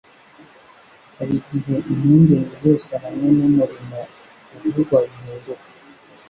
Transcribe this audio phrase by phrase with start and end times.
[1.17, 3.99] Hari igihe impungenge zose hamwe n'umurimo
[4.55, 5.67] uvugwa bihinduka